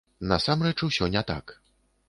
[0.31, 1.57] Насамрэч, усё не так.